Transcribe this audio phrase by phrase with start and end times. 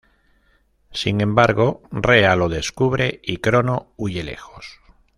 [0.91, 4.81] Sin embargo, Rea lo descubre y Crono huye lejos.